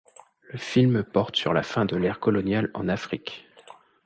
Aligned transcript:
Le 0.51 0.57
film 0.57 1.03
porte 1.03 1.35
sur 1.35 1.53
la 1.53 1.61
fin 1.61 1.85
de 1.85 1.95
l'ère 1.95 2.19
coloniale 2.19 2.71
en 2.73 2.89
Afrique. 2.89 3.45